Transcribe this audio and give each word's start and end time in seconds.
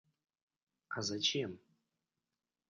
А 0.97 1.03
зачем? 1.09 1.51